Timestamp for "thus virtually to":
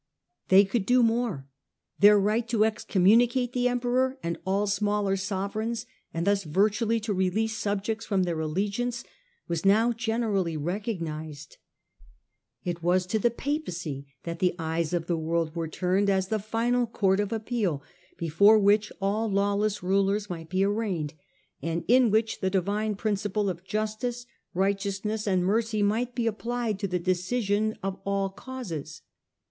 6.25-7.13